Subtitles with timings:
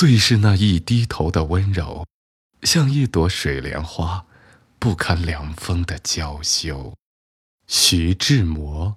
[0.00, 2.06] 最是那一低头的温柔，
[2.62, 4.24] 像一朵水莲花，
[4.78, 6.94] 不堪凉风的娇羞。
[7.66, 8.96] 徐志摩，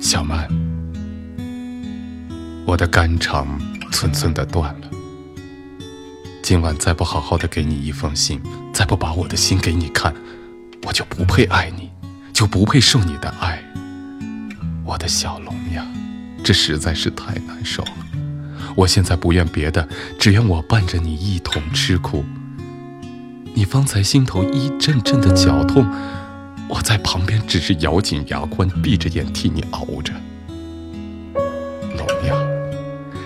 [0.00, 0.48] 小曼，
[2.66, 3.60] 我的肝肠
[3.92, 4.90] 寸寸的断了。
[6.42, 8.40] 今晚再不好好的给你一封信，
[8.72, 10.14] 再不把我的心给你看，
[10.84, 11.90] 我就不配爱你，
[12.32, 13.62] 就不配受你的爱。
[14.82, 15.86] 我的小龙呀，
[16.42, 17.92] 这实在是太难受了。
[18.74, 19.88] 我现在不愿别的，
[20.18, 22.24] 只愿我伴着你一同吃苦。
[23.52, 25.84] 你方才心头一阵阵的绞痛，
[26.68, 30.12] 我在旁边只是咬紧牙关，闭着眼替你熬着。
[31.34, 32.34] 龙呀，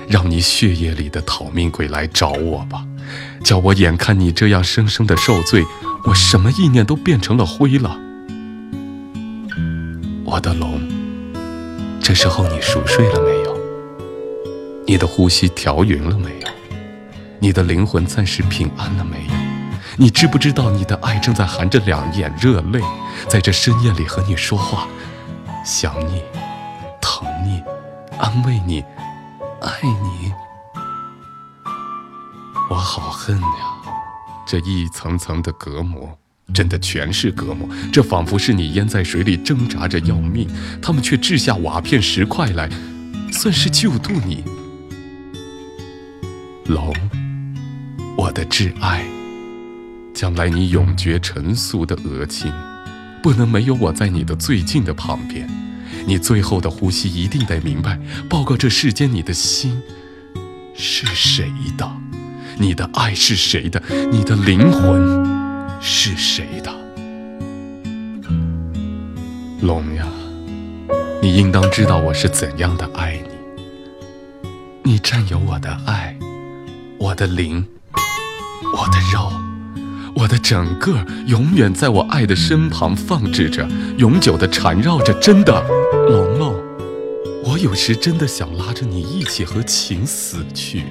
[0.08, 2.84] 让你血液里的讨命鬼来找我吧。
[3.44, 5.62] 叫我眼看你这样生生的受罪，
[6.06, 8.00] 我什么意念都变成了灰了。
[10.24, 10.80] 我的龙，
[12.06, 13.58] 这时候你熟睡了没有？
[14.86, 16.48] 你的呼吸调匀了没有？
[17.38, 19.32] 你的灵魂暂时平安了没有？
[19.96, 22.82] 你知不知道你的爱正在含着两眼热泪，
[23.26, 24.86] 在这深夜里和你说话，
[25.64, 26.22] 想你，
[27.00, 27.62] 疼你，
[28.18, 28.84] 安慰你，
[29.62, 30.30] 爱你。
[32.68, 33.48] 我好恨呀！
[34.46, 36.18] 这一层层的隔膜，
[36.52, 37.68] 真的全是隔膜。
[37.92, 40.48] 这仿佛是你淹在水里挣扎着要命，
[40.82, 42.68] 他们却掷下瓦片石块来，
[43.32, 44.44] 算是救渡你。
[46.66, 46.94] 龙，
[48.16, 49.04] 我的挚爱，
[50.14, 52.52] 将来你永绝尘俗的额亲，
[53.22, 55.48] 不能没有我在你的最近的旁边。
[56.06, 59.82] 你最后的呼吸一定得明白，报告这世间，你的心
[60.74, 61.90] 是谁的。
[62.58, 63.82] 你的爱是谁的？
[64.12, 65.33] 你的灵魂
[66.06, 66.70] 是谁的？
[69.62, 70.04] 龙呀，
[71.22, 73.30] 你应当知道我是怎样的爱你。
[74.82, 76.14] 你占有我的爱，
[76.98, 77.66] 我的灵，
[78.74, 79.32] 我的肉，
[80.14, 83.66] 我的整个，永远在我爱的身旁放置着，
[83.96, 85.10] 永久的缠绕着。
[85.14, 85.64] 真的，
[86.10, 86.54] 龙龙，
[87.46, 90.84] 我有时真的想拉着你一起和情死去。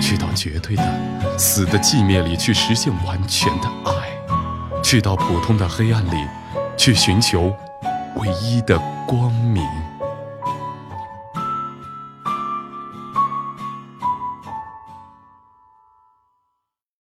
[0.00, 6.26] 去到绝对的死的寂灭里去实现完全的爱，去到普通的黑暗里
[6.76, 7.54] 去寻求
[8.16, 9.62] 唯一的光明。